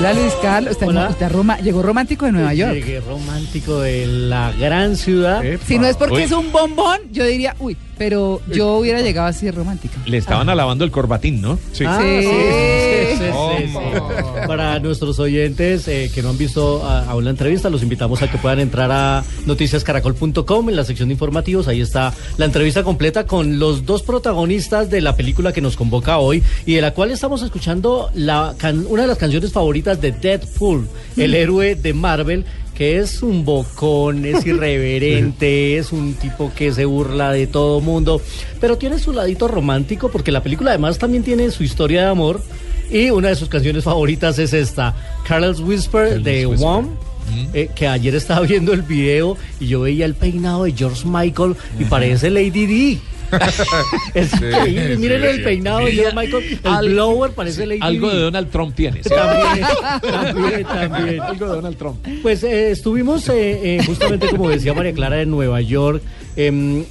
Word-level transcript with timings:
Hola 0.00 0.14
Luis 0.14 0.32
Carlos, 0.40 0.72
está, 0.72 0.86
Hola. 0.86 1.08
está 1.10 1.28
roma- 1.28 1.58
llegó 1.58 1.82
romántico 1.82 2.24
de 2.24 2.32
Nueva 2.32 2.54
York. 2.54 2.72
Llegué 2.72 3.00
romántico 3.00 3.80
de 3.80 4.06
la 4.06 4.50
gran 4.52 4.96
ciudad. 4.96 5.42
Si 5.66 5.78
no 5.78 5.86
es 5.86 5.96
porque 5.96 6.14
Uy. 6.14 6.22
es 6.22 6.32
un 6.32 6.50
bombón, 6.50 7.00
yo 7.12 7.26
diría, 7.26 7.54
uy, 7.58 7.76
pero 7.98 8.40
yo 8.50 8.76
hubiera 8.78 9.02
llegado 9.02 9.28
así 9.28 9.44
de 9.44 9.52
romántica. 9.52 9.98
Le 10.06 10.16
estaban 10.16 10.48
alabando 10.48 10.84
el 10.86 10.90
corbatín, 10.90 11.42
¿no? 11.42 11.58
Sí. 11.72 11.84
Ah, 11.86 11.98
Sí. 12.00 12.22
sí, 12.22 12.28
sí. 13.24 14.46
Para 14.46 14.78
nuestros 14.80 15.18
oyentes 15.18 15.86
eh, 15.88 16.10
que 16.14 16.22
no 16.22 16.30
han 16.30 16.38
visto 16.38 16.84
a- 16.84 17.04
aún 17.10 17.24
la 17.24 17.30
entrevista, 17.30 17.70
los 17.70 17.82
invitamos 17.82 18.22
a 18.22 18.30
que 18.30 18.38
puedan 18.38 18.60
entrar 18.60 18.90
a 18.92 19.24
noticiascaracol.com 19.46 20.68
en 20.70 20.76
la 20.76 20.84
sección 20.84 21.08
de 21.08 21.14
informativos. 21.14 21.68
Ahí 21.68 21.80
está 21.80 22.12
la 22.36 22.44
entrevista 22.46 22.82
completa 22.82 23.26
con 23.26 23.58
los 23.58 23.86
dos 23.86 24.02
protagonistas 24.02 24.90
de 24.90 25.00
la 25.00 25.16
película 25.16 25.52
que 25.52 25.60
nos 25.60 25.76
convoca 25.76 26.18
hoy 26.18 26.42
y 26.66 26.74
de 26.74 26.82
la 26.82 26.92
cual 26.92 27.10
estamos 27.10 27.42
escuchando 27.42 28.10
la 28.14 28.54
can- 28.58 28.86
una 28.88 29.02
de 29.02 29.08
las 29.08 29.18
canciones 29.18 29.52
favoritas 29.52 30.00
de 30.00 30.12
Deadpool, 30.12 30.88
el 31.16 31.34
héroe 31.34 31.74
de 31.74 31.92
Marvel. 31.94 32.44
Que 32.80 32.96
es 32.98 33.22
un 33.22 33.44
bocón, 33.44 34.24
es 34.24 34.46
irreverente, 34.46 35.76
es 35.76 35.92
un 35.92 36.14
tipo 36.14 36.50
que 36.56 36.72
se 36.72 36.86
burla 36.86 37.30
de 37.30 37.46
todo 37.46 37.82
mundo, 37.82 38.22
pero 38.58 38.78
tiene 38.78 38.98
su 38.98 39.12
ladito 39.12 39.48
romántico 39.48 40.08
porque 40.10 40.32
la 40.32 40.42
película 40.42 40.70
además 40.70 40.96
también 40.96 41.22
tiene 41.22 41.50
su 41.50 41.62
historia 41.62 42.02
de 42.04 42.06
amor 42.08 42.40
y 42.90 43.10
una 43.10 43.28
de 43.28 43.36
sus 43.36 43.48
canciones 43.48 43.84
favoritas 43.84 44.38
es 44.38 44.52
esta, 44.52 44.94
Carlos 45.26 45.60
Whisper 45.60 46.20
de 46.22 46.46
Whisper. 46.46 46.66
Wham. 46.66 46.88
eh, 47.54 47.70
que 47.74 47.86
ayer 47.86 48.14
estaba 48.14 48.40
viendo 48.46 48.72
el 48.72 48.82
video 48.82 49.36
y 49.60 49.68
yo 49.68 49.80
veía 49.82 50.04
el 50.06 50.14
peinado 50.14 50.64
de 50.64 50.72
George 50.72 51.02
Michael 51.06 51.54
y 51.78 51.84
parece 51.84 52.30
Lady 52.30 52.66
D. 52.66 52.98
es 54.14 54.32
increíble, 54.32 54.96
sí, 54.96 55.00
miren 55.00 55.22
el 55.22 55.36
sí. 55.36 55.42
peinado 55.42 55.78
de 55.86 55.92
George 55.92 56.16
Michael, 56.16 56.58
el 56.64 56.70
Al- 56.72 56.88
blower 56.88 57.30
parece 57.30 57.64
Lady 57.64 57.78
Algo 57.80 58.10
de 58.10 58.18
Donald 58.22 58.50
Trump 58.50 58.74
tienes. 58.74 59.06
También, 59.06 59.66
también, 60.02 60.64
también. 60.64 61.20
Algo 61.20 61.46
de 61.46 61.52
Donald 61.52 61.76
Trump. 61.76 62.04
Pues 62.22 62.42
eh, 62.42 62.72
estuvimos 62.72 63.28
eh, 63.28 63.76
eh, 63.76 63.82
justamente, 63.86 64.28
como 64.30 64.48
decía 64.48 64.74
María 64.74 64.92
Clara, 64.92 65.22
en 65.22 65.30
Nueva 65.30 65.60
York 65.60 66.02
em, 66.34 66.84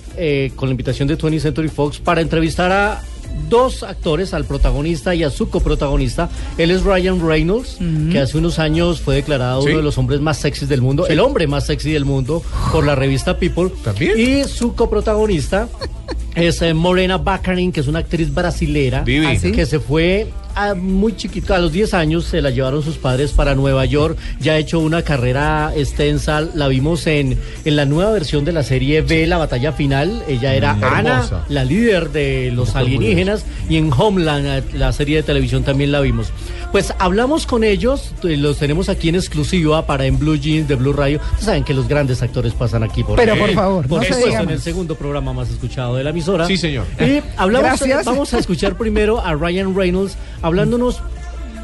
con 0.55 0.69
la 0.69 0.71
invitación 0.71 1.09
de 1.09 1.17
20th 1.17 1.39
Century 1.41 1.67
Fox 1.67 1.99
para 1.99 2.21
entrevistar 2.21 2.71
a 2.71 3.01
dos 3.49 3.83
actores, 3.83 4.33
al 4.33 4.45
protagonista 4.45 5.13
y 5.15 5.23
a 5.23 5.29
su 5.29 5.49
coprotagonista. 5.49 6.29
Él 6.57 6.71
es 6.71 6.83
Ryan 6.83 7.25
Reynolds, 7.27 7.77
que 8.11 8.19
hace 8.19 8.37
unos 8.37 8.59
años 8.59 9.01
fue 9.01 9.15
declarado 9.15 9.61
Sí. 9.61 9.69
uno 9.69 9.77
de 9.77 9.83
los 9.83 9.97
hombres 9.97 10.21
más 10.21 10.37
sexys 10.37 10.69
del 10.69 10.81
mundo, 10.81 11.07
el 11.07 11.19
hombre 11.19 11.47
más 11.47 11.65
sexy 11.65 11.91
del 11.91 12.05
mundo 12.05 12.41
por 12.71 12.85
la 12.85 12.95
revista 12.95 13.37
People. 13.37 13.69
¿También? 13.83 14.13
Y 14.17 14.43
su 14.45 14.75
coprotagonista 14.75 15.67
es 16.35 16.61
eh, 16.61 16.73
Morena 16.73 17.17
Baccarin, 17.17 17.71
que 17.71 17.79
es 17.81 17.87
una 17.87 17.99
actriz 17.99 18.33
brasilera 18.33 19.01
Vivi. 19.01 19.25
¿Ah, 19.25 19.35
sí? 19.39 19.51
que 19.51 19.65
se 19.65 19.79
fue 19.79 20.27
a 20.59 20.75
muy 20.75 21.15
chiquito, 21.15 21.53
a 21.53 21.59
los 21.59 21.71
10 21.71 21.93
años 21.93 22.25
se 22.25 22.41
la 22.41 22.49
llevaron 22.49 22.83
sus 22.83 22.97
padres 22.97 23.31
para 23.31 23.55
Nueva 23.55 23.85
York, 23.85 24.17
ya 24.41 24.53
ha 24.53 24.57
hecho 24.57 24.79
una 24.79 25.03
carrera 25.03 25.71
extensa, 25.75 26.41
la 26.41 26.67
vimos 26.67 27.07
en, 27.07 27.37
en 27.63 27.75
la 27.75 27.85
nueva 27.85 28.11
versión 28.11 28.43
de 28.43 28.51
la 28.51 28.63
serie 28.63 29.01
B, 29.01 29.25
La 29.27 29.37
Batalla 29.37 29.71
Final, 29.71 30.21
ella 30.27 30.53
era 30.53 30.71
Ana, 30.71 31.11
hermosa. 31.15 31.45
la 31.47 31.63
líder 31.63 32.11
de 32.11 32.51
los 32.53 32.75
alienígenas, 32.75 33.45
y 33.69 33.77
en 33.77 33.91
Homeland, 33.95 34.45
eh, 34.47 34.63
la 34.77 34.91
serie 34.91 35.17
de 35.17 35.23
televisión 35.23 35.63
también 35.63 35.91
la 35.91 36.01
vimos. 36.01 36.31
Pues 36.71 36.93
hablamos 36.99 37.47
con 37.47 37.63
ellos, 37.63 38.13
eh, 38.23 38.37
los 38.37 38.57
tenemos 38.57 38.89
aquí 38.89 39.09
en 39.09 39.15
exclusiva 39.15 39.85
para 39.87 40.05
en 40.05 40.19
Blue 40.19 40.35
Jeans 40.35 40.67
de 40.67 40.75
Blue 40.75 40.93
Radio, 40.93 41.19
Ustedes 41.19 41.45
saben 41.45 41.63
que 41.63 41.73
los 41.73 41.87
grandes 41.87 42.21
actores 42.21 42.53
pasan 42.53 42.83
aquí 42.83 43.03
por 43.03 43.15
Pero 43.15 43.35
por 43.37 43.51
favor, 43.53 43.87
por 43.87 44.01
no 44.01 44.03
supuesto, 44.15 44.41
en 44.41 44.49
el 44.49 44.59
segundo 44.59 44.95
programa 44.95 45.33
más 45.33 45.49
escuchado 45.49 45.95
de 45.95 46.03
la 46.03 46.09
emisora. 46.11 46.45
Sí, 46.45 46.57
señor. 46.57 46.85
Y 46.99 47.21
hablamos, 47.37 47.79
Gracias. 47.79 48.05
vamos 48.05 48.33
a 48.33 48.39
escuchar 48.39 48.77
primero 48.77 49.19
a 49.19 49.33
Ryan 49.33 49.75
Reynolds 49.75 50.15
hablándonos 50.49 51.01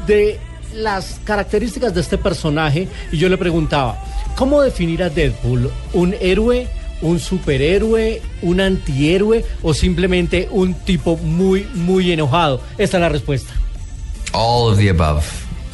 de 0.06 0.40
las 0.74 1.20
características 1.24 1.94
de 1.94 2.00
este 2.00 2.18
personaje. 2.18 2.88
Y 3.12 3.18
yo 3.18 3.28
le 3.28 3.36
preguntaba, 3.36 4.02
¿cómo 4.36 4.62
definir 4.62 5.02
a 5.02 5.10
Deadpool? 5.10 5.70
¿Un 5.92 6.14
héroe? 6.20 6.68
¿Un 7.02 7.18
superhéroe? 7.20 8.22
¿Un 8.42 8.60
antihéroe? 8.60 9.44
¿O 9.62 9.74
simplemente 9.74 10.48
un 10.50 10.74
tipo 10.74 11.16
muy, 11.16 11.68
muy 11.74 12.12
enojado? 12.12 12.60
Esta 12.78 12.96
es 12.96 13.00
la 13.00 13.08
respuesta. 13.08 13.52
All 14.32 14.70
of 14.70 14.78
the 14.78 14.88
above. 14.88 15.24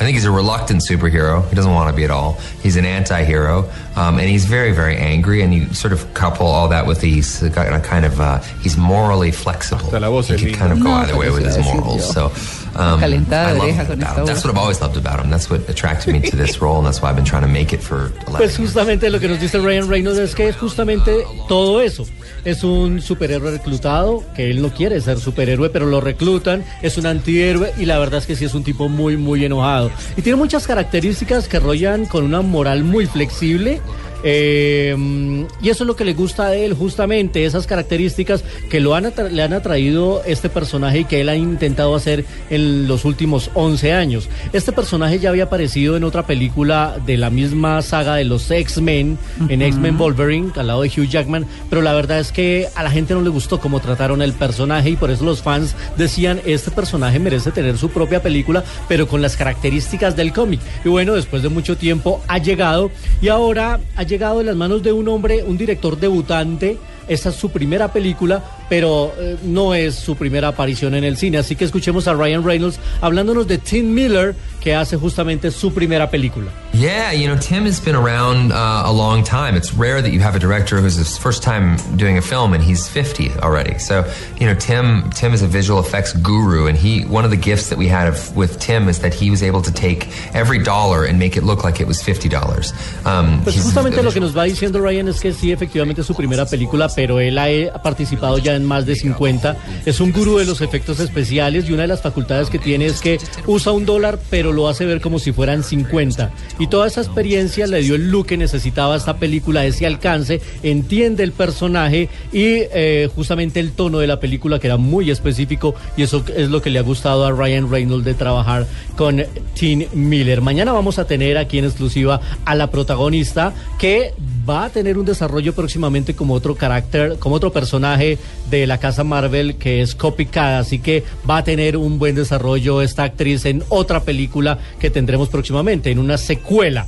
I 0.01 0.05
think 0.05 0.17
he's 0.17 0.25
a 0.25 0.33
reluctant 0.33 0.83
superhero. 0.83 1.49
He 1.49 1.55
doesn't 1.55 1.73
want 1.73 1.89
to 1.89 1.95
be 1.95 2.05
at 2.05 2.11
all. 2.11 2.37
He's 2.63 2.77
an 2.77 2.85
anti-hero, 2.85 3.69
um, 3.97 4.19
and 4.19 4.29
he's 4.29 4.45
very, 4.47 4.73
very 4.73 4.97
angry. 4.97 5.43
And 5.43 5.53
you 5.55 5.73
sort 5.75 5.93
of 5.93 6.13
couple 6.15 6.47
all 6.47 6.69
that 6.69 6.87
with 6.87 7.01
he's 7.01 7.43
a 7.43 7.51
kind 7.51 8.05
of 8.05 8.21
uh, 8.21 8.39
he's 8.63 8.77
morally 8.77 9.31
flexible. 9.33 9.85
Hasta 9.85 10.01
la 10.01 10.09
voz 10.11 10.29
he 10.29 10.37
could 10.37 10.55
kind 10.59 10.73
of 10.73 10.79
go 10.81 10.89
No, 10.91 10.95
either 10.97 11.17
way 11.17 11.27
eso 11.27 11.35
with 11.35 11.57
his 11.57 11.65
morals. 11.65 12.13
So 12.13 12.27
um, 12.75 13.01
Calentada 13.01 13.59
oreja 13.59 13.87
con 13.87 14.03
esta. 14.03 14.25
That's 14.25 14.45
what 14.45 14.51
I've 14.55 14.59
always 14.59 14.81
loved 14.81 14.97
about 14.97 15.21
him. 15.21 15.31
That's 15.31 15.51
what 15.51 15.69
attracted 15.69 16.13
me 16.13 16.21
to 16.31 16.37
this 16.37 16.61
role, 16.63 16.79
and 16.79 16.87
that's 16.87 17.03
why 17.03 17.11
I've 17.11 17.17
been 17.17 17.25
trying 17.27 17.43
to 17.43 17.49
make 17.53 17.73
it 17.75 17.83
for 17.83 18.13
11 18.29 18.37
Pues 18.39 18.59
years. 18.59 18.71
justamente 18.73 19.11
lo 19.11 19.21
que 19.21 19.29
nos 19.29 19.39
dice 19.41 19.59
Ryan 19.59 19.89
Reynolds 19.89 20.19
es 20.19 20.35
que 20.35 20.49
es 20.49 20.57
justamente 20.57 21.25
todo 21.49 21.81
eso. 21.83 22.07
Es 22.45 22.65
un 22.65 23.01
superhéroe 23.03 23.51
reclutado, 23.53 24.25
que 24.35 24.51
él 24.51 24.63
no 24.63 24.71
quiere 24.71 25.01
ser 25.01 25.21
superhéroe, 25.21 25.69
pero 25.71 25.85
lo 25.87 26.01
reclutan, 26.01 26.65
es 26.81 26.97
un 26.97 27.07
antihéroe 27.07 27.75
y 27.77 27.85
la 27.85 27.99
verdad 27.99 28.19
es 28.21 28.27
que 28.27 28.37
sí 28.37 28.47
es 28.47 28.55
un 28.55 28.65
tipo 28.65 28.89
muy, 28.89 29.17
muy 29.19 29.45
enojado. 29.45 29.91
Y 30.17 30.23
tiene 30.23 30.37
muchas 30.37 30.67
características 30.67 31.49
que 31.49 31.61
rollan 31.61 32.07
con 32.07 32.25
una 32.25 32.41
moral 32.41 32.85
muy 32.85 33.07
flexible. 33.07 33.82
Eh, 34.23 35.47
y 35.61 35.69
eso 35.69 35.85
es 35.85 35.87
lo 35.87 35.97
que 35.97 36.05
le 36.05 36.15
gusta 36.15 36.49
a 36.49 36.55
él, 36.55 36.75
justamente, 36.75 37.45
esas 37.45 37.67
características 37.67 38.45
que 38.71 38.81
lo 38.81 38.95
han 38.95 39.13
le 39.31 39.43
han 39.43 39.53
atraído 39.53 40.23
este 40.25 40.49
personaje 40.49 41.01
y 41.01 41.05
que 41.05 41.21
él 41.21 41.29
ha 41.29 41.37
intentado 41.37 41.95
hacer 41.95 42.25
en 42.51 42.87
los 42.87 43.05
últimos 43.05 43.51
11 43.55 43.93
años. 43.93 44.29
Este 44.53 44.73
personaje 44.73 45.19
ya 45.19 45.31
había 45.31 45.45
aparecido 45.45 45.97
en 45.97 46.05
otra 46.05 46.27
película 46.27 46.99
de 47.05 47.17
la 47.17 47.31
misma 47.31 47.83
saga 47.83 48.15
de 48.15 48.25
los 48.25 48.51
X-Men, 48.51 49.19
en 49.49 49.63
X-Men 49.63 49.99
Wolverine, 49.99 50.53
al 50.57 50.69
lado 50.69 50.83
de 50.83 50.89
Hugh 50.89 51.09
Jackman, 51.09 51.47
pero 51.69 51.83
la 51.83 51.93
verdad 51.93 52.21
es 52.21 52.33
que 52.33 52.69
a 52.75 52.83
la 52.83 52.91
gente 52.91 53.15
no 53.15 53.23
le 53.23 53.31
gustó 53.31 53.59
cómo 53.61 53.81
trataron 53.81 54.23
el 54.23 54.33
personaje 54.33 54.91
y 54.91 54.97
por 54.97 55.11
eso 55.11 55.25
los 55.25 55.43
fans 55.43 55.75
decían, 55.97 56.41
este 56.47 56.71
personaje 56.71 57.19
merece 57.19 57.51
tener 57.51 57.77
su 57.77 57.91
propia 57.91 58.23
película, 58.23 58.65
pero 58.89 59.09
con 59.09 59.21
las 59.21 59.37
características 59.37 60.17
del 60.17 60.33
cómic. 60.33 60.61
Y 60.85 60.89
bueno, 60.89 61.15
después 61.15 61.43
de 61.43 61.49
mucho 61.49 61.77
tiempo 61.77 62.23
ha 62.29 62.39
llegado 62.39 62.91
y 63.21 63.29
ahora 63.29 63.81
ha 63.97 64.03
llegado 64.03 64.12
en 64.15 64.47
las 64.47 64.57
manos 64.57 64.83
de 64.83 64.93
un 64.93 65.09
hombre, 65.09 65.43
un 65.43 65.57
director 65.57 65.99
debutante. 65.99 66.77
Esta 67.09 67.31
es 67.31 67.35
su 67.35 67.51
primera 67.51 67.93
película, 67.93 68.45
pero 68.73 69.13
eh, 69.19 69.37
no 69.43 69.75
es 69.75 69.97
su 69.97 70.17
primera 70.17 70.49
aparición 70.49 70.95
en 70.95 71.05
el 71.05 71.19
cine. 71.19 71.37
Así 71.37 71.57
que 71.57 71.67
escuchemos 71.67 72.09
a 72.09 72.15
Ryan 72.15 72.43
Reynolds 72.43 72.81
hablándonos 73.03 73.47
de 73.47 73.59
Tim 73.59 73.93
Miller, 73.93 74.35
que 74.63 74.75
hace 74.75 74.97
justamente 74.97 75.51
su 75.51 75.75
primera 75.75 76.09
película. 76.09 76.51
Yeah, 76.73 77.13
you 77.13 77.27
know, 77.27 77.37
Tim 77.37 77.67
has 77.67 77.79
been 77.79 77.95
around 77.95 78.51
uh, 78.51 78.85
a 78.87 78.91
long 78.91 79.25
time. 79.25 79.59
It's 79.59 79.75
rare 79.75 80.01
that 80.01 80.13
you 80.13 80.21
have 80.21 80.35
a 80.35 80.39
director 80.39 80.81
who's 80.81 80.97
his 80.97 81.19
first 81.19 81.43
time 81.43 81.77
doing 81.99 82.17
a 82.17 82.23
film 82.23 82.55
and 82.55 82.65
he's 82.65 82.89
50 82.89 83.31
already. 83.43 83.79
So, 83.79 84.07
you 84.41 84.47
know, 84.47 84.55
Tim 84.55 85.11
Tim 85.11 85.35
is 85.35 85.43
a 85.43 85.47
visual 85.47 85.79
effects 85.79 86.15
guru 86.15 86.67
and 86.67 86.75
he 86.75 87.05
one 87.05 87.27
of 87.27 87.31
the 87.31 87.37
gifts 87.37 87.69
that 87.69 87.77
we 87.77 87.89
had 87.89 88.09
of, 88.09 88.35
with 88.35 88.59
Tim 88.59 88.89
is 88.89 89.01
that 89.01 89.13
he 89.13 89.31
was 89.31 89.43
able 89.43 89.61
to 89.61 89.71
take 89.71 90.09
every 90.35 90.63
dollar 90.63 91.05
and 91.05 91.19
make 91.19 91.37
it 91.37 91.45
look 91.45 91.63
like 91.63 91.79
it 91.79 91.87
was 91.87 92.03
$50. 92.03 92.73
Um, 93.05 93.43
Pues 93.43 93.55
justamente 93.57 94.03
lo 94.03 94.13
que 94.13 94.21
nos 94.21 94.35
va 94.35 94.45
diciendo 94.45 94.81
Ryan 94.81 95.09
es 95.09 95.21
que 95.21 95.35
sí, 95.35 95.53
efectivamente 95.53 96.01
es 96.01 96.07
su 96.07 96.15
primera 96.15 96.47
película, 96.47 96.89
pero 96.89 97.21
él 97.21 97.37
ha 97.37 97.51
eh, 97.51 97.71
participado 97.83 98.39
ya 98.39 98.55
en 98.55 98.62
más 98.65 98.87
de 98.87 98.97
50. 98.97 99.57
Es 99.87 100.01
un 100.01 100.13
gurú 100.13 100.39
de 100.39 100.45
los 100.45 100.61
efectos 100.61 101.01
especiales 101.01 101.69
y 101.69 101.73
una 101.73 101.83
de 101.83 101.89
las 101.89 102.03
facultades 102.03 102.51
que 102.51 102.59
tiene 102.59 102.87
es 102.87 103.01
que 103.01 103.19
usa 103.47 103.73
un 103.73 103.87
dólar, 103.87 104.19
pero 104.31 104.53
lo 104.53 104.69
hace 104.69 104.85
ver 104.85 105.01
como 105.01 105.19
si 105.19 105.33
fueran 105.33 105.63
50. 105.63 106.31
Y 106.59 106.67
toda 106.67 106.87
esa 106.87 107.01
experiencia 107.01 107.67
le 107.67 107.83
dio 107.83 107.95
el 107.95 108.11
look 108.11 108.27
que 108.27 108.37
necesitaba 108.37 108.97
esta 108.97 109.17
película, 109.17 109.65
ese 109.65 109.87
alcance, 109.87 110.41
entiende 110.63 111.23
el 111.23 111.33
personaje 111.33 112.09
y 112.33 112.63
eh, 112.73 113.09
justamente 113.15 113.61
el 113.61 113.73
tono 113.73 113.99
de 113.99 114.07
la 114.07 114.21
película 114.21 114.59
que 114.59 114.67
era 114.69 114.77
muy 114.77 115.11
específico 115.11 115.75
y 115.97 116.03
eso 116.03 116.25
es 116.35 116.51
lo 116.51 116.63
que 116.63 116.71
le 116.71 116.79
ha 116.79 116.83
gustado 116.83 117.25
a 117.25 117.31
Ryan 117.31 117.71
Reynolds 117.71 118.05
de 118.05 118.15
trabajar 118.15 118.67
con 118.97 119.23
Tim 119.55 119.87
Miller. 119.93 120.41
Mañana 120.41 120.73
vamos 120.73 120.99
a 120.99 121.07
tener 121.07 121.39
aquí 121.39 121.59
en 121.59 121.65
exclusiva 121.65 122.21
a 122.45 122.55
la 122.55 122.71
protagonista 122.71 123.53
que 123.79 124.15
va 124.49 124.65
a 124.65 124.71
tener 124.71 124.99
un 124.99 125.05
desarrollo 125.05 125.55
próximamente 125.55 126.15
como 126.15 126.35
otro 126.35 126.55
carácter, 126.55 127.19
como 127.19 127.37
otro 127.37 127.53
personaje 127.53 128.19
de 128.51 128.67
la 128.67 128.79
casa 128.79 129.05
Marvel 129.05 129.57
que 129.57 129.81
es 129.83 129.95
Copycat, 129.95 130.61
así 130.61 130.79
que 130.79 131.03
va 131.29 131.39
a 131.39 131.45
tener 131.45 131.77
un 131.77 131.99
buen 131.99 132.15
desarrollo 132.15 132.83
esta 132.83 133.05
actriz 133.05 133.45
en 133.47 133.63
otra 133.69 134.01
película 134.05 134.59
que 134.79 134.91
tendremos 134.91 135.29
próximamente, 135.29 135.91
en 135.91 135.99
una 135.99 136.19
secuela. 136.19 136.87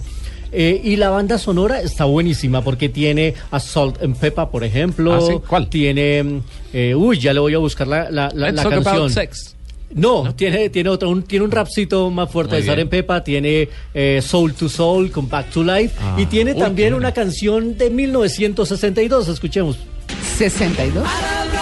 Eh, 0.56 0.80
y 0.84 0.94
la 0.96 1.10
banda 1.10 1.36
sonora 1.38 1.80
está 1.82 2.04
buenísima 2.04 2.62
porque 2.62 2.88
tiene 2.88 3.34
a 3.50 3.58
Salt 3.58 4.00
and 4.02 4.16
Pepper, 4.16 4.46
por 4.52 4.62
ejemplo. 4.62 5.12
¿Ah, 5.14 5.20
sí? 5.20 5.32
¿Cuál? 5.48 5.68
Tiene. 5.68 6.42
eh, 6.72 6.94
uy, 6.94 7.18
ya 7.18 7.32
le 7.32 7.40
voy 7.40 7.54
a 7.54 7.58
buscar 7.58 7.88
la, 7.88 8.08
la, 8.10 8.30
la- 8.32 8.50
Let's 8.52 8.56
la 8.56 8.62
talk 8.62 8.72
about 8.74 8.84
canción. 8.84 9.10
sex. 9.10 9.56
No, 9.92 10.34
tiene, 10.34 10.70
tiene 10.70 10.90
otro, 10.90 11.08
un, 11.08 11.22
tiene 11.22 11.44
un 11.44 11.50
rapcito 11.52 12.10
más 12.10 12.28
fuerte 12.30 12.56
Muy 12.56 12.62
de 12.64 12.80
and 12.82 12.90
Pepper, 12.90 13.20
tiene 13.22 13.68
eh, 13.94 14.20
Soul 14.24 14.52
to 14.54 14.68
Soul 14.68 15.10
con 15.12 15.28
Back 15.28 15.50
to 15.50 15.62
Life 15.62 15.94
Ah, 16.00 16.16
y 16.18 16.26
tiene 16.26 16.52
uy, 16.52 16.58
también 16.58 16.94
una 16.94 17.12
canción 17.12 17.76
de 17.78 17.90
1962. 17.90 19.28
Escuchemos. 19.28 19.78
62. 20.08 21.53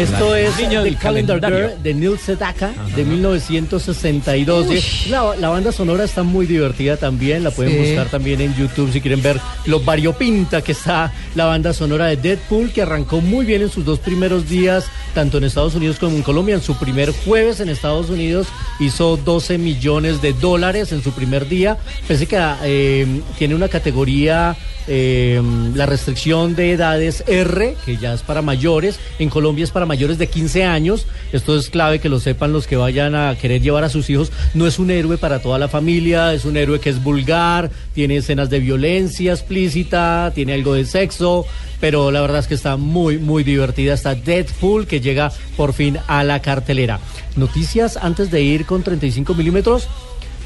Esto 0.00 0.34
es 0.34 0.56
Niño 0.58 0.82
The 0.82 0.94
Calendar. 0.96 1.40
Girl 1.40 1.82
de 1.82 1.94
Neil 1.94 2.18
Sedaka 2.18 2.72
de 2.96 3.04
1962. 3.04 5.06
La, 5.10 5.36
la 5.36 5.48
banda 5.50 5.72
sonora 5.72 6.04
está 6.04 6.22
muy 6.22 6.46
divertida 6.46 6.96
también, 6.96 7.44
la 7.44 7.50
pueden 7.50 7.72
Sí. 7.72 7.78
buscar 7.78 8.08
también 8.08 8.40
en 8.40 8.54
YouTube 8.56 8.90
si 8.92 9.00
quieren 9.00 9.22
ver 9.22 9.38
lo 9.66 9.80
variopinta 9.80 10.62
que 10.62 10.72
está 10.72 11.12
la 11.34 11.44
banda 11.44 11.72
sonora 11.72 12.06
de 12.06 12.16
Deadpool, 12.16 12.72
que 12.72 12.82
arrancó 12.82 13.20
muy 13.20 13.44
bien 13.44 13.62
en 13.62 13.70
sus 13.70 13.84
dos 13.84 13.98
primeros 13.98 14.48
días, 14.48 14.86
tanto 15.14 15.38
en 15.38 15.44
Estados 15.44 15.74
Unidos 15.74 15.98
como 15.98 16.16
en 16.16 16.22
Colombia. 16.22 16.54
En 16.54 16.62
su 16.62 16.76
primer 16.78 17.10
jueves 17.12 17.60
en 17.60 17.68
Estados 17.68 18.08
Unidos 18.10 18.46
hizo 18.80 19.16
12 19.18 19.58
millones 19.58 20.22
de 20.22 20.32
dólares 20.32 20.92
en 20.92 21.02
su 21.02 21.12
primer 21.12 21.48
día. 21.48 21.76
Pensé 22.08 22.26
que 22.26 22.38
eh, 22.64 23.06
tiene 23.38 23.54
una 23.54 23.68
categoría 23.68 24.56
eh, 24.88 25.40
la 25.74 25.86
restricción 25.86 26.56
de 26.56 26.72
edades 26.72 27.22
R, 27.28 27.76
que 27.84 27.96
ya 27.96 28.14
es 28.14 28.22
para 28.22 28.42
mayores, 28.42 28.98
en 29.20 29.28
Colombia 29.28 29.62
es 29.62 29.70
para 29.70 29.86
mayores 29.90 30.18
de 30.18 30.28
15 30.28 30.62
años. 30.62 31.08
Esto 31.32 31.58
es 31.58 31.68
clave 31.68 31.98
que 31.98 32.08
lo 32.08 32.20
sepan 32.20 32.52
los 32.52 32.68
que 32.68 32.76
vayan 32.76 33.16
a 33.16 33.34
querer 33.34 33.60
llevar 33.60 33.82
a 33.82 33.88
sus 33.88 34.08
hijos. 34.08 34.30
No 34.54 34.68
es 34.68 34.78
un 34.78 34.88
héroe 34.92 35.18
para 35.18 35.42
toda 35.42 35.58
la 35.58 35.66
familia, 35.66 36.32
es 36.32 36.44
un 36.44 36.56
héroe 36.56 36.78
que 36.78 36.90
es 36.90 37.02
vulgar, 37.02 37.72
tiene 37.92 38.18
escenas 38.18 38.50
de 38.50 38.60
violencia 38.60 39.32
explícita, 39.32 40.30
tiene 40.32 40.54
algo 40.54 40.74
de 40.74 40.84
sexo, 40.84 41.44
pero 41.80 42.12
la 42.12 42.20
verdad 42.20 42.38
es 42.38 42.46
que 42.46 42.54
está 42.54 42.76
muy, 42.76 43.18
muy 43.18 43.42
divertida. 43.42 43.94
Está 43.94 44.14
Deadpool, 44.14 44.86
que 44.86 45.00
llega 45.00 45.32
por 45.56 45.72
fin 45.72 45.98
a 46.06 46.22
la 46.22 46.40
cartelera. 46.40 47.00
Noticias 47.34 47.96
antes 47.96 48.30
de 48.30 48.42
ir 48.42 48.66
con 48.66 48.84
35 48.84 49.34
milímetros. 49.34 49.88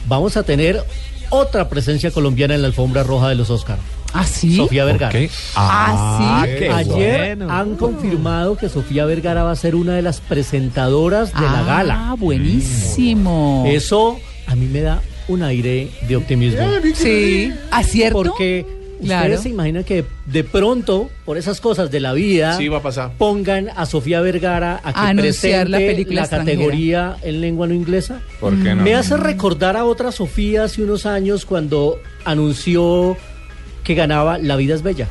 Vamos 0.08 0.38
a 0.38 0.42
tener 0.42 0.82
otra 1.28 1.68
presencia 1.68 2.10
colombiana 2.12 2.54
en 2.54 2.62
la 2.62 2.68
alfombra 2.68 3.02
roja 3.02 3.28
de 3.28 3.34
los 3.34 3.50
Oscar. 3.50 3.78
¿Ah, 4.16 4.24
sí? 4.24 4.54
Sofía 4.56 4.84
Vergara. 4.84 5.10
¿Qué? 5.12 5.28
Ah, 5.56 6.44
sí. 6.46 6.54
qué 6.58 6.70
Ayer 6.70 7.36
bueno. 7.36 7.52
han 7.52 7.74
confirmado 7.76 8.56
que 8.56 8.68
Sofía 8.68 9.04
Vergara 9.06 9.42
va 9.42 9.50
a 9.50 9.56
ser 9.56 9.74
una 9.74 9.94
de 9.96 10.02
las 10.02 10.20
presentadoras 10.20 11.34
de 11.34 11.40
la 11.40 11.60
Ah, 11.60 11.64
gala. 11.66 12.14
buenísimo. 12.18 13.64
Eso 13.66 14.18
a 14.46 14.54
mí 14.54 14.66
me 14.66 14.80
da 14.82 15.02
un 15.28 15.42
aire 15.42 15.88
de 16.06 16.16
optimismo. 16.16 16.60
Sí, 16.94 17.52
acierto. 17.70 18.18
Porque 18.22 18.66
Claro. 19.02 19.24
ustedes 19.24 19.40
se 19.42 19.48
imaginan 19.50 19.84
que 19.84 20.04
de 20.26 20.44
pronto, 20.44 21.10
por 21.24 21.36
esas 21.36 21.60
cosas 21.60 21.90
de 21.90 21.98
la 22.00 22.12
vida, 22.12 22.56
Sí, 22.56 22.68
va 22.68 22.78
a 22.78 22.82
pasar. 22.82 23.12
pongan 23.18 23.68
a 23.76 23.84
Sofía 23.84 24.20
Vergara 24.20 24.80
a 24.82 24.92
que 24.92 25.00
A 25.00 25.14
presente 25.20 25.68
la 25.68 25.78
película 25.78 26.20
extranjera. 26.22 26.56
categoría 26.56 27.16
en 27.22 27.40
lengua 27.40 27.66
no 27.66 27.74
inglesa. 27.74 28.20
¿Por 28.40 28.54
qué 28.62 28.74
no? 28.74 28.82
Me 28.82 28.94
hace 28.94 29.16
recordar 29.16 29.76
a 29.76 29.84
otra 29.84 30.12
Sofía 30.12 30.64
hace 30.64 30.82
unos 30.84 31.04
años 31.04 31.44
cuando 31.44 31.98
anunció 32.24 33.16
que 33.84 33.94
ganaba 33.94 34.38
La 34.38 34.56
vida 34.56 34.74
es 34.74 34.82
bella 34.82 35.06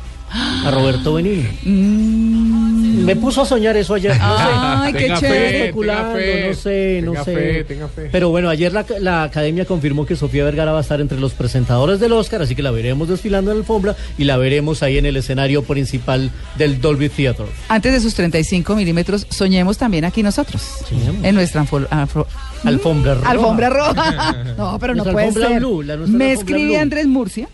a 0.64 0.70
Roberto 0.72 1.14
Benigni. 1.14 1.46
Mm. 1.62 3.04
Me 3.04 3.14
puso 3.14 3.42
a 3.42 3.46
soñar 3.46 3.76
eso 3.76 3.94
ayer. 3.94 4.16
No 4.18 4.36
sé. 4.36 4.44
Ay, 4.48 4.92
qué 4.94 5.14
chévere. 5.14 5.72
fe, 5.72 6.48
no 6.48 6.54
sé, 6.54 7.00
no 7.04 7.10
tenga 7.12 7.24
sé. 7.24 7.34
fe, 7.34 7.64
tenga 7.64 7.88
fe. 7.88 8.08
Pero 8.10 8.30
bueno, 8.30 8.48
ayer 8.48 8.72
la, 8.72 8.84
la 9.00 9.22
academia 9.24 9.64
confirmó 9.64 10.06
que 10.06 10.16
Sofía 10.16 10.42
Vergara 10.42 10.72
va 10.72 10.78
a 10.78 10.80
estar 10.80 11.00
entre 11.00 11.20
los 11.20 11.34
presentadores 11.34 12.00
del 12.00 12.12
Oscar, 12.12 12.42
así 12.42 12.56
que 12.56 12.62
la 12.62 12.70
veremos 12.72 13.08
desfilando 13.08 13.50
en 13.52 13.58
la 13.58 13.60
alfombra 13.60 13.94
y 14.18 14.24
la 14.24 14.36
veremos 14.36 14.82
ahí 14.82 14.98
en 14.98 15.06
el 15.06 15.16
escenario 15.16 15.62
principal 15.62 16.30
del 16.56 16.80
Dolby 16.80 17.10
Theater. 17.10 17.46
Antes 17.68 17.92
de 17.92 18.00
sus 18.00 18.14
35 18.14 18.74
milímetros, 18.74 19.26
soñemos 19.30 19.78
también 19.78 20.04
aquí 20.04 20.22
nosotros. 20.24 20.62
Soñemos. 20.88 21.22
En 21.24 21.34
nuestra 21.36 21.62
alfo- 21.62 21.86
afro- 21.90 22.26
Alfombra 22.64 23.14
roja. 23.14 23.30
alfombra 23.30 23.70
roja. 23.70 24.32
no, 24.58 24.78
pero 24.80 24.94
no 24.94 25.04
Nuestra 25.04 25.12
puede 25.12 25.26
alfombra 25.26 25.48
ser. 25.48 25.58
blue, 25.60 25.82
me 25.84 25.92
alfombra 25.92 26.32
escribe. 26.32 26.78
Andrés 26.78 27.06
Murcia 27.06 27.48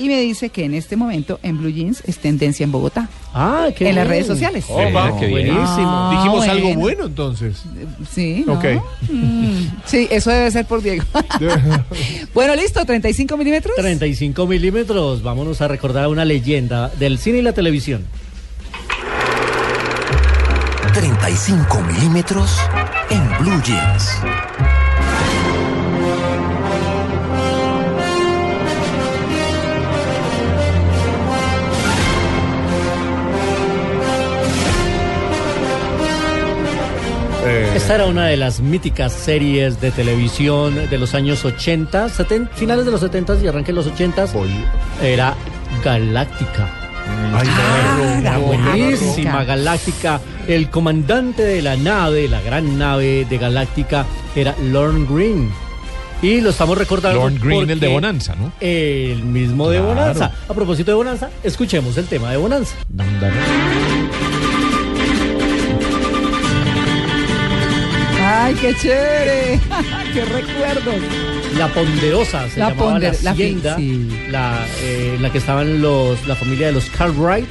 y 0.00 0.08
me 0.08 0.18
dice 0.20 0.48
que 0.48 0.64
en 0.64 0.72
este 0.74 0.96
momento 0.96 1.38
en 1.42 1.58
Blue 1.58 1.70
Jeans 1.70 2.02
es 2.06 2.16
tendencia 2.18 2.64
en 2.64 2.72
Bogotá. 2.72 3.08
Ah, 3.34 3.68
qué 3.76 3.90
en 3.90 3.96
las 3.96 4.08
redes 4.08 4.26
sociales. 4.26 4.64
Opa, 4.68 5.18
qué 5.18 5.26
bien. 5.26 5.54
Buenísimo. 5.54 5.86
Ah, 5.86 6.10
Dijimos 6.16 6.48
algo 6.48 6.74
bueno. 6.74 7.04
entonces. 7.04 7.62
Sí, 8.10 8.44
¿no? 8.46 8.54
Ok. 8.54 8.64
Mm, 9.10 9.66
sí, 9.84 10.08
eso 10.10 10.30
debe 10.30 10.50
ser 10.50 10.64
por 10.64 10.80
Diego. 10.82 11.04
bueno, 12.34 12.56
listo, 12.56 12.84
35 12.84 13.36
milímetros. 13.36 13.76
35 13.76 14.46
milímetros. 14.46 15.22
Vámonos 15.22 15.60
a 15.60 15.68
recordar 15.68 16.04
a 16.04 16.08
una 16.08 16.24
leyenda 16.24 16.88
del 16.98 17.18
cine 17.18 17.38
y 17.38 17.42
la 17.42 17.52
televisión. 17.52 18.04
35 20.94 21.82
milímetros 21.82 22.58
en 23.10 23.44
Blue 23.44 23.62
Jeans. 23.62 24.10
Esta 37.80 37.94
era 37.96 38.06
una 38.06 38.26
de 38.26 38.36
las 38.36 38.60
míticas 38.60 39.12
series 39.12 39.80
de 39.80 39.90
televisión 39.90 40.74
de 40.88 40.98
los 40.98 41.14
años 41.14 41.44
80, 41.44 42.08
70, 42.08 42.54
finales 42.54 42.84
de 42.84 42.92
los 42.92 43.00
70 43.00 43.38
y 43.42 43.48
arranque 43.48 43.72
de 43.72 43.76
los 43.76 43.86
80. 43.86 44.26
Era 45.02 45.34
Galáctica. 45.84 46.68
ay, 47.34 47.48
Ah, 47.50 48.20
no, 48.38 48.40
Buenísima 48.40 49.44
Galáctica. 49.44 50.20
El 50.46 50.70
comandante 50.70 51.42
de 51.42 51.62
la 51.62 51.76
nave, 51.76 52.28
la 52.28 52.40
gran 52.42 52.78
nave 52.78 53.26
de 53.28 53.38
Galáctica, 53.38 54.06
era 54.36 54.54
Lorne 54.62 55.06
Green. 55.10 55.50
Y 56.22 56.40
lo 56.42 56.50
estamos 56.50 56.76
recordando. 56.78 57.18
Lorne 57.20 57.38
Green, 57.40 57.70
el 57.70 57.80
de 57.80 57.88
Bonanza, 57.88 58.34
¿no? 58.36 58.52
El 58.60 59.22
mismo 59.24 59.68
de 59.68 59.78
Claro. 59.78 59.94
Bonanza. 59.94 60.32
A 60.48 60.54
propósito 60.54 60.90
de 60.92 60.96
Bonanza, 60.96 61.30
escuchemos 61.42 61.96
el 61.96 62.06
tema 62.06 62.30
de 62.30 62.36
Bonanza. 62.36 62.74
Ay, 68.42 68.54
qué 68.54 68.74
chévere. 68.74 69.60
qué 70.14 70.24
recuerdos. 70.24 70.94
La 71.58 71.68
Ponderosa 71.68 72.48
se 72.48 72.58
La 72.60 72.68
llamaba 72.70 72.92
Ponder- 72.92 73.22
la 73.22 73.30
hacienda, 73.32 73.76
sí. 73.76 74.08
la, 74.30 74.66
eh, 74.82 75.18
la 75.20 75.30
que 75.30 75.38
estaban 75.38 75.82
los, 75.82 76.26
la 76.26 76.34
familia 76.36 76.68
de 76.68 76.72
los 76.72 76.86
Cartwright. 76.90 77.46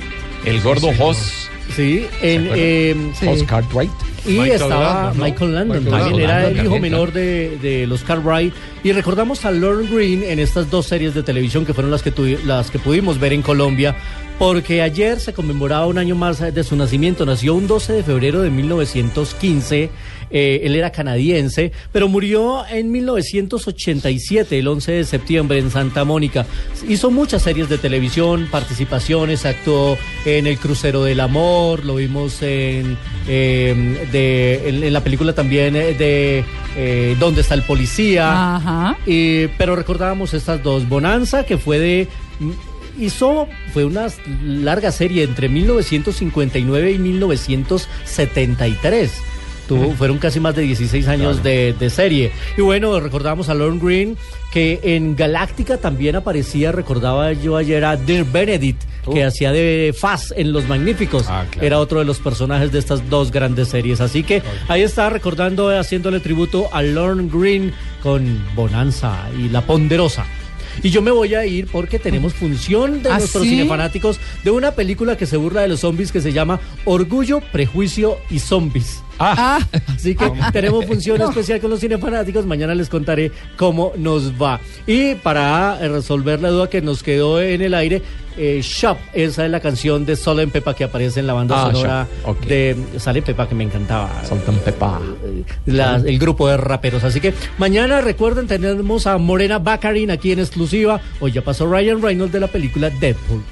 El 0.46 0.62
gordo 0.62 0.90
Hoss. 1.00 1.50
Sí, 1.76 2.08
en, 2.22 2.50
eh, 2.56 2.96
Sí. 3.20 3.28
Hoss 3.28 3.44
Cartwright. 3.44 3.92
Y 4.26 4.32
Michael 4.32 4.52
estaba 4.54 4.80
Landon, 4.94 5.18
¿no? 5.18 5.24
Michael 5.24 5.54
Landon, 5.56 5.84
Michael 5.84 6.02
también 6.04 6.28
Landon, 6.28 6.52
era 6.52 6.60
el 6.62 6.66
hijo 6.66 6.80
menor 6.80 7.14
de, 7.14 7.58
de 7.62 7.86
los 7.88 8.02
Cartwright. 8.04 8.54
Y 8.82 8.94
recordamos 8.94 9.44
a 9.44 9.52
Lorne 9.52 9.90
Green 9.90 10.24
en 10.24 10.40
estas 10.40 10.72
dos 10.72 10.86
series 10.86 11.14
de 11.14 11.22
televisión 11.22 11.66
que 11.66 11.74
fueron 11.74 11.92
las 11.92 12.02
que, 12.02 12.40
las 12.46 12.72
que 12.72 12.80
pudimos 12.80 13.20
ver 13.20 13.34
en 13.34 13.42
Colombia, 13.42 13.94
porque 14.38 14.82
ayer 14.82 15.20
se 15.20 15.34
conmemoraba 15.34 15.86
un 15.86 15.98
año 15.98 16.16
más 16.16 16.40
de 16.40 16.64
su 16.64 16.78
nacimiento. 16.78 17.26
Nació 17.26 17.56
un 17.56 17.68
12 17.68 17.92
de 17.92 18.04
febrero 18.04 18.42
de 18.42 18.50
1915. 18.50 19.90
eh, 20.32 20.62
él 20.64 20.76
era 20.76 20.92
canadiense, 20.92 21.74
pero 21.92 22.08
murió 22.08 22.66
en 22.68 22.90
1987, 22.90 24.60
el 24.60 24.68
11 24.68 24.92
de 24.94 25.04
septiembre, 25.04 25.60
en 25.60 25.72
Santa 25.72 26.06
Mónica. 26.06 26.46
Hizo 26.88 27.12
muchas 27.12 27.42
series 27.42 27.68
de 27.68 27.80
televisión, 27.80 28.48
participaciones, 28.50 29.46
actuó 29.46 29.98
en 30.24 30.48
El 30.48 30.58
Crucero 30.58 31.04
del 31.04 31.20
Amor, 31.20 31.84
lo 31.84 31.96
vimos 31.96 32.42
en, 32.44 32.98
eh, 33.28 34.08
de, 34.12 34.70
en, 34.70 34.94
la 34.94 35.04
película 35.04 35.34
también 35.34 35.74
de 35.74 36.46
eh, 36.76 37.16
¿Dónde 37.20 37.42
está 37.42 37.56
el 37.56 37.64
policía? 37.64 38.56
Ajá. 38.56 38.69
Y- 39.06 39.48
pero 39.58 39.76
recordábamos 39.76 40.34
estas 40.34 40.64
dos. 40.64 40.88
Bonanza, 40.88 41.46
que 41.46 41.58
fue 41.58 41.80
de. 41.80 42.08
mm, 42.40 42.52
Hizo, 43.02 43.48
fue 43.74 43.86
una 43.86 44.08
larga 44.44 44.92
serie 44.92 45.24
entre 45.24 45.48
1959 45.48 46.92
y 46.92 46.98
1973. 46.98 49.12
Tuvo, 49.70 49.94
fueron 49.94 50.18
casi 50.18 50.40
más 50.40 50.56
de 50.56 50.64
16 50.64 51.08
años 51.08 51.44
de, 51.44 51.74
de 51.80 51.90
serie. 51.92 52.32
Y 52.58 52.62
bueno, 52.62 53.00
recordamos 53.00 53.50
a 53.50 53.54
Lorne 53.54 53.80
Green, 53.82 54.18
que 54.52 54.80
en 54.82 55.16
Galáctica 55.16 55.78
también 55.78 56.16
aparecía, 56.16 56.72
recordaba 56.72 57.32
yo 57.34 57.56
ayer 57.56 57.86
a 57.86 57.96
Dear 57.96 58.26
Benedict, 58.26 58.82
que 59.14 59.24
hacía 59.24 59.52
de 59.52 59.94
Faz 59.98 60.34
en 60.36 60.52
Los 60.54 60.68
Magníficos. 60.68 61.26
Ah, 61.30 61.46
claro. 61.52 61.68
Era 61.68 61.80
otro 61.80 62.00
de 62.00 62.06
los 62.06 62.18
personajes 62.20 62.72
de 62.72 62.80
estas 62.80 63.08
dos 63.12 63.32
grandes 63.32 63.68
series. 63.70 64.02
Así 64.02 64.24
que 64.24 64.42
ahí 64.68 64.82
está 64.82 65.10
recordando, 65.12 65.70
haciéndole 65.70 66.20
tributo 66.20 66.68
a 66.74 66.82
Lorne 66.82 67.30
Green 67.32 67.72
con 68.02 68.44
Bonanza 68.56 69.30
y 69.38 69.50
La 69.50 69.62
Ponderosa. 69.62 70.26
Y 70.84 70.90
yo 70.92 71.02
me 71.02 71.12
voy 71.12 71.36
a 71.36 71.46
ir 71.46 71.68
porque 71.68 72.00
tenemos 72.00 72.34
función 72.34 73.04
de 73.04 73.10
¿Ah, 73.10 73.18
nuestros 73.20 73.44
sí? 73.44 73.50
cinefanáticos 73.52 74.20
de 74.44 74.52
una 74.52 74.72
película 74.72 75.18
que 75.18 75.26
se 75.26 75.38
burla 75.38 75.62
de 75.62 75.68
los 75.68 75.82
zombies 75.82 76.12
que 76.12 76.22
se 76.22 76.32
llama 76.32 76.60
Orgullo, 76.86 77.42
Prejuicio 77.52 78.18
y 78.30 78.40
Zombies. 78.40 79.04
Ah, 79.20 79.60
Así 79.96 80.16
que 80.16 80.32
tenemos 80.54 80.86
función 80.86 81.22
especial 81.30 81.60
con 81.60 81.70
los 81.70 81.80
cinefanáticos. 81.82 82.46
Mañana 82.46 82.74
les 82.74 82.88
contaré 82.90 83.32
cómo 83.58 83.92
nos 83.98 84.34
va. 84.42 84.60
Y 84.88 85.16
para 85.16 85.78
resolver 85.88 86.42
la 86.42 86.50
duda 86.50 86.70
que 86.70 86.82
nos 86.82 87.04
quedó 87.04 87.42
en 87.42 87.62
el 87.62 87.74
aire, 87.74 88.02
eh, 88.38 88.62
Shop, 88.64 88.98
esa 89.14 89.44
es 89.46 89.52
la 89.52 89.60
canción 89.60 90.06
de 90.06 90.16
Solo 90.16 90.42
en 90.42 90.50
Pepa 90.52 90.74
que 90.74 90.86
aparece 90.86 91.20
en 91.20 91.28
la 91.28 91.34
banda 91.34 91.62
Ah, 91.62 91.72
sonora 91.72 92.08
de 92.48 92.78
Sale 92.98 93.22
Pepa 93.22 93.50
que 93.50 93.56
me 93.56 93.66
encantaba. 93.66 94.24
Saltan 94.24 94.56
Pepa. 94.60 95.00
Eh, 95.26 95.44
la- 95.66 95.98
el 95.98 96.18
grupo 96.18 96.48
de 96.48 96.56
raperos. 96.56 97.04
Así 97.04 97.20
que 97.20 97.34
mañana 97.58 98.00
recuerden, 98.00 98.48
tenemos 98.48 99.06
a 99.08 99.18
Morena 99.18 99.60
Baccarin 99.60 100.12
aquí 100.12 100.32
en 100.32 100.40
exclusiva. 100.40 101.02
Hoy 101.20 101.34
ya 101.34 101.42
pasó 101.42 101.70
Ryan 101.70 102.02
Reynolds 102.02 102.32
de 102.32 102.40
la 102.40 102.48
película 102.48 102.90
Deadpool. 102.90 103.44